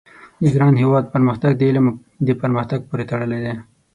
[0.41, 1.85] د ګران هېواد پرمختګ د علم
[2.27, 3.53] د پرمختګ پوري تړلی دی